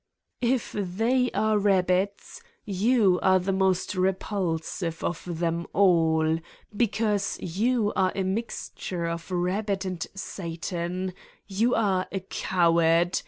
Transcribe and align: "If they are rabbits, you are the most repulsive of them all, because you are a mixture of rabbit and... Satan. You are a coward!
"If 0.41 0.71
they 0.71 1.29
are 1.33 1.59
rabbits, 1.59 2.41
you 2.65 3.19
are 3.21 3.37
the 3.37 3.51
most 3.51 3.93
repulsive 3.93 5.03
of 5.03 5.21
them 5.27 5.67
all, 5.73 6.39
because 6.75 7.37
you 7.39 7.93
are 7.95 8.11
a 8.15 8.23
mixture 8.23 9.05
of 9.05 9.29
rabbit 9.29 9.85
and... 9.85 10.03
Satan. 10.15 11.13
You 11.45 11.75
are 11.75 12.07
a 12.11 12.21
coward! 12.21 13.19